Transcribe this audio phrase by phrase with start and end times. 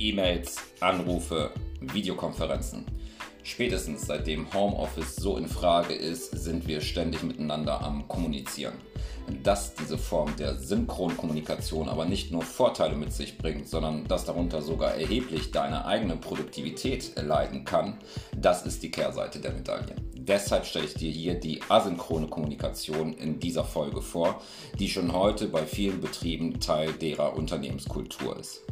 [0.00, 1.50] E-Mails, Anrufe,
[1.80, 2.86] Videokonferenzen.
[3.42, 8.74] Spätestens seitdem Homeoffice so in Frage ist, sind wir ständig miteinander am Kommunizieren.
[9.42, 14.62] Dass diese Form der Synchronkommunikation aber nicht nur Vorteile mit sich bringt, sondern dass darunter
[14.62, 17.98] sogar erheblich deine eigene Produktivität leiden kann,
[18.36, 19.96] das ist die Kehrseite der Medaille.
[20.14, 24.40] Deshalb stelle ich dir hier die asynchrone Kommunikation in dieser Folge vor,
[24.78, 28.62] die schon heute bei vielen Betrieben Teil derer Unternehmenskultur ist.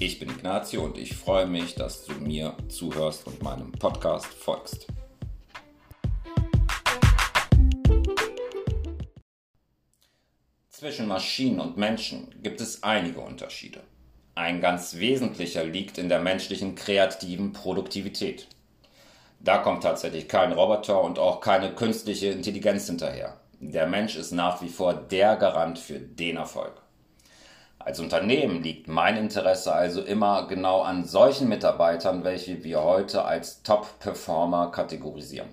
[0.00, 4.86] Ich bin Ignazio und ich freue mich, dass du mir zuhörst und meinem Podcast folgst.
[10.68, 13.80] Zwischen Maschinen und Menschen gibt es einige Unterschiede.
[14.36, 18.46] Ein ganz wesentlicher liegt in der menschlichen kreativen Produktivität.
[19.40, 23.40] Da kommt tatsächlich kein Roboter und auch keine künstliche Intelligenz hinterher.
[23.58, 26.80] Der Mensch ist nach wie vor der Garant für den Erfolg.
[27.88, 33.62] Als Unternehmen liegt mein Interesse also immer genau an solchen Mitarbeitern, welche wir heute als
[33.62, 35.48] Top-Performer kategorisieren.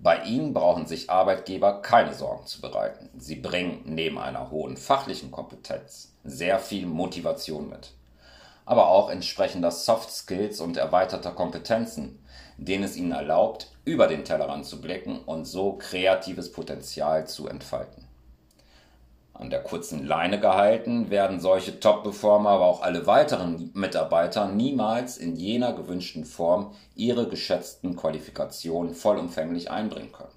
[0.00, 3.10] Bei ihnen brauchen sich Arbeitgeber keine Sorgen zu bereiten.
[3.16, 7.92] Sie bringen neben einer hohen fachlichen Kompetenz sehr viel Motivation mit.
[8.64, 12.24] Aber auch entsprechender Soft Skills und erweiterter Kompetenzen,
[12.56, 18.08] denen es ihnen erlaubt, über den Tellerrand zu blicken und so kreatives Potenzial zu entfalten.
[19.42, 25.34] An der kurzen Leine gehalten werden solche Top-Performer, aber auch alle weiteren Mitarbeiter niemals in
[25.34, 30.30] jener gewünschten Form ihre geschätzten Qualifikationen vollumfänglich einbringen können.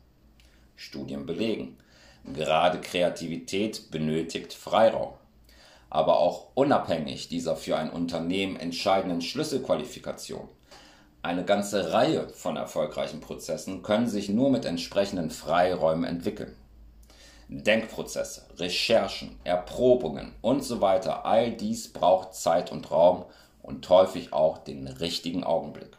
[0.75, 1.78] Studien belegen,
[2.34, 5.14] gerade Kreativität benötigt Freiraum.
[5.92, 10.50] Aber auch unabhängig dieser für ein Unternehmen entscheidenden Schlüsselqualifikation.
[11.22, 16.56] Eine ganze Reihe von erfolgreichen Prozessen können sich nur mit entsprechenden Freiräumen entwickeln.
[17.48, 23.26] Denkprozesse, Recherchen, Erprobungen und so weiter, all dies braucht Zeit und Raum
[23.62, 25.98] und häufig auch den richtigen Augenblick.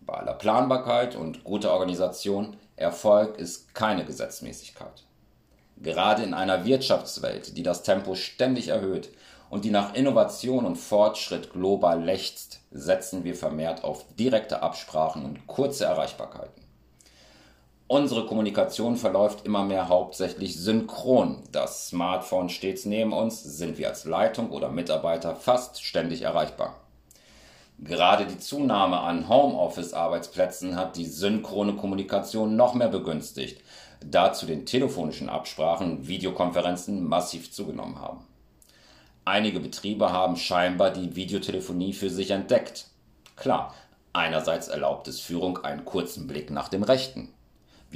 [0.00, 5.04] Bei aller Planbarkeit und guter Organisation, Erfolg ist keine Gesetzmäßigkeit.
[5.78, 9.10] Gerade in einer Wirtschaftswelt, die das Tempo ständig erhöht
[9.50, 15.46] und die nach Innovation und Fortschritt global lechzt, setzen wir vermehrt auf direkte Absprachen und
[15.46, 16.65] kurze Erreichbarkeiten.
[17.88, 21.44] Unsere Kommunikation verläuft immer mehr hauptsächlich synchron.
[21.52, 26.80] Das Smartphone stets neben uns, sind wir als Leitung oder Mitarbeiter fast ständig erreichbar.
[27.78, 33.62] Gerade die Zunahme an Homeoffice-Arbeitsplätzen hat die synchrone Kommunikation noch mehr begünstigt,
[34.04, 38.26] da zu den telefonischen Absprachen Videokonferenzen massiv zugenommen haben.
[39.24, 42.86] Einige Betriebe haben scheinbar die Videotelefonie für sich entdeckt.
[43.36, 43.74] Klar,
[44.12, 47.32] einerseits erlaubt es Führung einen kurzen Blick nach dem Rechten.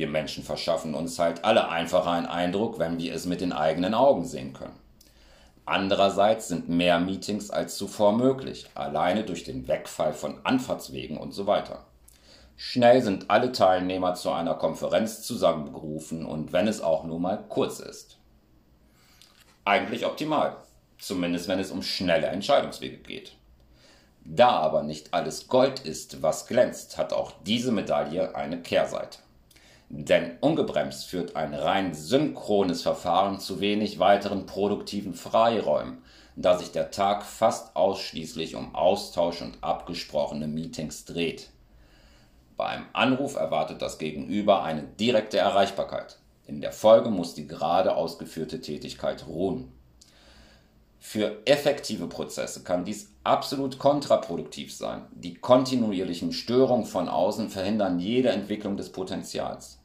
[0.01, 3.93] Wir Menschen verschaffen uns halt alle einfacher einen Eindruck, wenn wir es mit den eigenen
[3.93, 4.79] Augen sehen können.
[5.67, 11.47] Andererseits sind mehr Meetings als zuvor möglich, alleine durch den Wegfall von Anfahrtswegen und so
[11.47, 11.85] weiter.
[12.57, 17.79] Schnell sind alle Teilnehmer zu einer Konferenz zusammengerufen und wenn es auch nur mal kurz
[17.79, 18.17] ist.
[19.67, 20.57] Eigentlich optimal,
[20.99, 23.37] zumindest wenn es um schnelle Entscheidungswege geht.
[24.25, 29.19] Da aber nicht alles Gold ist, was glänzt, hat auch diese Medaille eine Kehrseite.
[29.93, 35.99] Denn ungebremst führt ein rein synchrones Verfahren zu wenig weiteren produktiven Freiräumen,
[36.37, 41.51] da sich der Tag fast ausschließlich um Austausch und abgesprochene Meetings dreht.
[42.57, 46.21] Beim Anruf erwartet das Gegenüber eine direkte Erreichbarkeit.
[46.47, 49.73] In der Folge muss die gerade ausgeführte Tätigkeit ruhen.
[51.01, 55.07] Für effektive Prozesse kann dies absolut kontraproduktiv sein.
[55.13, 59.80] Die kontinuierlichen Störungen von außen verhindern jede Entwicklung des Potenzials.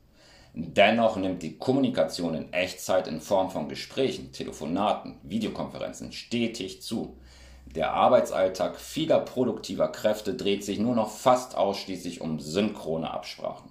[0.57, 7.17] Dennoch nimmt die Kommunikation in Echtzeit in Form von Gesprächen, Telefonaten, Videokonferenzen stetig zu.
[7.65, 13.69] Der Arbeitsalltag vieler produktiver Kräfte dreht sich nur noch fast ausschließlich um synchrone Absprachen.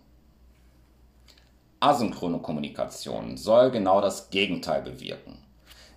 [1.81, 5.39] Asynchrone Kommunikation soll genau das Gegenteil bewirken,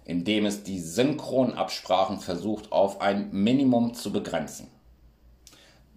[0.05, 4.69] indem es die synchronen Absprachen versucht auf ein Minimum zu begrenzen.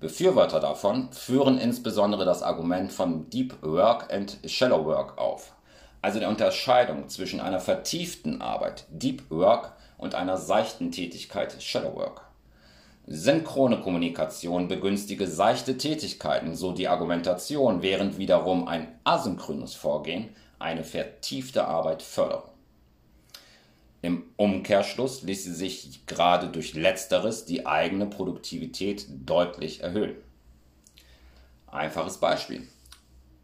[0.00, 5.52] Befürworter davon führen insbesondere das Argument von Deep Work and Shallow Work auf,
[6.00, 12.22] also der Unterscheidung zwischen einer vertieften Arbeit Deep Work und einer seichten Tätigkeit Shallow Work.
[13.06, 21.66] Synchrone Kommunikation begünstige seichte Tätigkeiten, so die Argumentation, während wiederum ein asynchrones Vorgehen eine vertiefte
[21.66, 22.44] Arbeit fördere.
[24.02, 30.16] Im Umkehrschluss ließe sich gerade durch letzteres die eigene Produktivität deutlich erhöhen.
[31.66, 32.66] Einfaches Beispiel.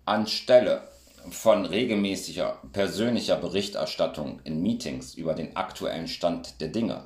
[0.06, 0.88] Anstelle
[1.30, 7.02] von regelmäßiger persönlicher Berichterstattung in Meetings über den aktuellen Stand der Dinge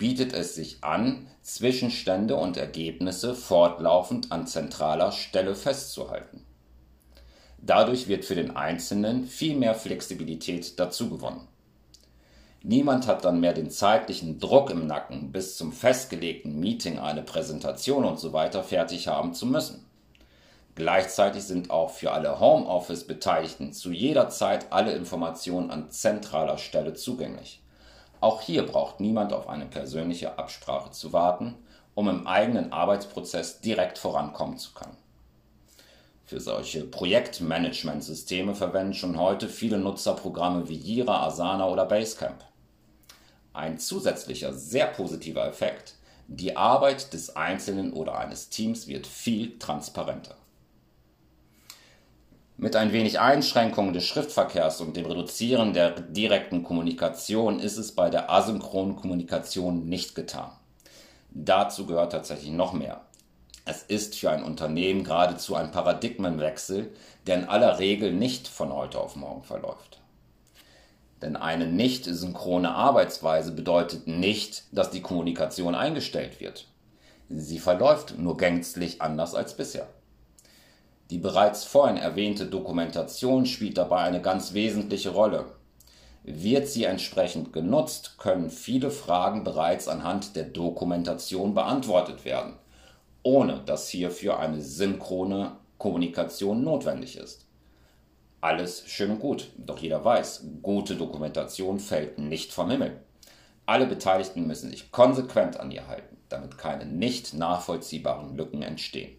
[0.00, 6.46] bietet es sich an, Zwischenstände und Ergebnisse fortlaufend an zentraler Stelle festzuhalten.
[7.58, 11.42] Dadurch wird für den Einzelnen viel mehr Flexibilität dazugewonnen.
[12.62, 18.04] Niemand hat dann mehr den zeitlichen Druck im Nacken, bis zum festgelegten Meeting eine Präsentation
[18.04, 19.86] und so weiter fertig haben zu müssen.
[20.74, 27.62] Gleichzeitig sind auch für alle Homeoffice-Beteiligten zu jeder Zeit alle Informationen an zentraler Stelle zugänglich.
[28.20, 31.54] Auch hier braucht niemand auf eine persönliche Absprache zu warten,
[31.94, 34.96] um im eigenen Arbeitsprozess direkt vorankommen zu können.
[36.26, 42.44] Für solche Projektmanagementsysteme verwenden schon heute viele Nutzer Programme wie Jira, Asana oder Basecamp.
[43.52, 45.94] Ein zusätzlicher sehr positiver Effekt,
[46.28, 50.36] die Arbeit des Einzelnen oder eines Teams wird viel transparenter.
[52.56, 58.10] Mit ein wenig Einschränkung des Schriftverkehrs und dem Reduzieren der direkten Kommunikation ist es bei
[58.10, 60.52] der asynchronen Kommunikation nicht getan.
[61.30, 63.00] Dazu gehört tatsächlich noch mehr.
[63.64, 66.92] Es ist für ein Unternehmen geradezu ein Paradigmenwechsel,
[67.26, 69.99] der in aller Regel nicht von heute auf morgen verläuft.
[71.22, 76.66] Denn eine nicht synchrone Arbeitsweise bedeutet nicht, dass die Kommunikation eingestellt wird.
[77.28, 79.86] Sie verläuft nur gänzlich anders als bisher.
[81.10, 85.46] Die bereits vorhin erwähnte Dokumentation spielt dabei eine ganz wesentliche Rolle.
[86.22, 92.54] Wird sie entsprechend genutzt, können viele Fragen bereits anhand der Dokumentation beantwortet werden,
[93.22, 97.46] ohne dass hierfür eine synchrone Kommunikation notwendig ist.
[98.40, 103.00] Alles schön und gut, doch jeder weiß, gute Dokumentation fällt nicht vom Himmel.
[103.66, 109.16] Alle Beteiligten müssen sich konsequent an ihr halten, damit keine nicht nachvollziehbaren Lücken entstehen.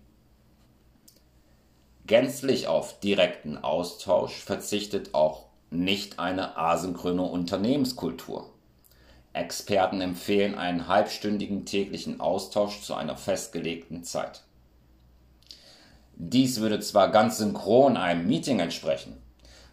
[2.08, 8.50] Gänzlich auf direkten Austausch verzichtet auch nicht eine asynchrone Unternehmenskultur.
[9.34, 14.42] Experten empfehlen einen halbstündigen täglichen Austausch zu einer festgelegten Zeit.
[16.16, 19.22] Dies würde zwar ganz synchron einem Meeting entsprechen,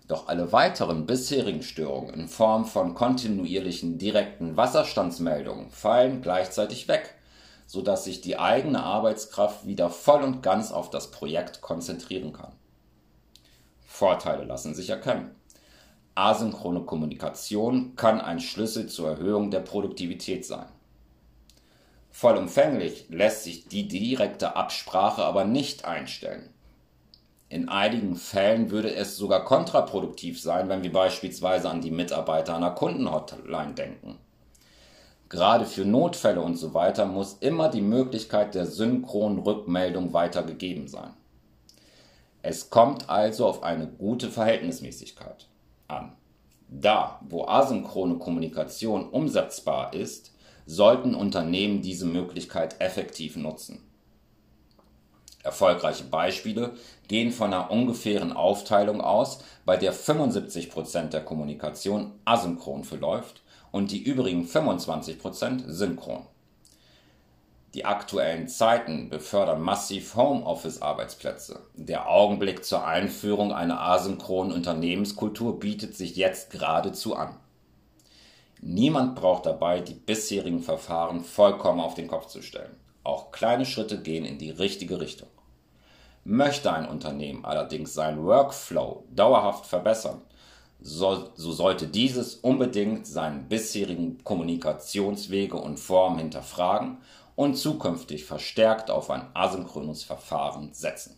[0.07, 7.15] doch alle weiteren bisherigen Störungen in Form von kontinuierlichen direkten Wasserstandsmeldungen fallen gleichzeitig weg
[7.69, 12.53] sodass sich die eigene Arbeitskraft wieder voll und ganz auf das Projekt konzentrieren kann.
[13.87, 15.35] Vorteile lassen sich erkennen.
[16.15, 20.65] Asynchrone Kommunikation kann ein Schlüssel zur Erhöhung der Produktivität sein.
[22.19, 26.51] Vollumfänglich lässt sich die direkte Absprache aber nicht einstellen.
[27.49, 32.73] In einigen Fällen würde es sogar kontraproduktiv sein, wenn wir beispielsweise an die Mitarbeiter einer
[32.73, 34.19] Kundenhotline denken.
[35.29, 41.11] Gerade für Notfälle und so weiter muss immer die Möglichkeit der synchronen Rückmeldung weitergegeben sein.
[42.43, 45.47] Es kommt also auf eine gute Verhältnismäßigkeit
[45.87, 46.15] an.
[46.67, 50.33] Da, wo asynchrone Kommunikation umsetzbar ist,
[50.69, 53.83] sollten Unternehmen diese Möglichkeit effektiv nutzen.
[55.43, 56.75] Erfolgreiche Beispiele
[57.09, 64.03] gehen von einer ungefähren Aufteilung aus, bei der 75% der Kommunikation asynchron verläuft und die
[64.03, 66.27] übrigen 25% synchron.
[67.73, 71.61] Die aktuellen Zeiten befördern massiv Homeoffice-Arbeitsplätze.
[71.75, 77.37] Der Augenblick zur Einführung einer asynchronen Unternehmenskultur bietet sich jetzt geradezu an.
[78.61, 82.77] Niemand braucht dabei, die bisherigen Verfahren vollkommen auf den Kopf zu stellen.
[83.05, 85.29] Auch kleine Schritte gehen in die richtige Richtung.
[86.25, 90.23] Möchte ein Unternehmen allerdings seinen Workflow dauerhaft verbessern,
[90.81, 96.99] so, so sollte dieses unbedingt seinen bisherigen Kommunikationswege und Formen hinterfragen
[97.35, 101.18] und zukünftig verstärkt auf ein asynchrones Verfahren setzen.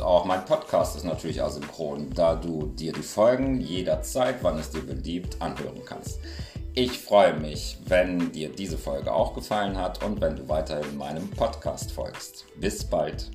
[0.00, 4.82] Auch mein Podcast ist natürlich asynchron, da du dir die Folgen jederzeit, wann es dir
[4.82, 6.20] beliebt, anhören kannst.
[6.74, 11.30] Ich freue mich, wenn dir diese Folge auch gefallen hat und wenn du weiterhin meinem
[11.30, 12.46] Podcast folgst.
[12.56, 13.30] Bis bald.